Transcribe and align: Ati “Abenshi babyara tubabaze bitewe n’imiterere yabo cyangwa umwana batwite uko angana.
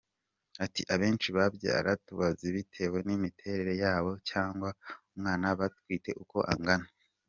Ati 0.65 0.81
“Abenshi 0.93 1.27
babyara 1.37 1.91
tubabaze 2.05 2.47
bitewe 2.55 2.97
n’imiterere 3.07 3.73
yabo 3.83 4.11
cyangwa 4.29 4.69
umwana 5.15 5.47
batwite 5.59 6.11
uko 6.23 6.37
angana. 6.53 6.87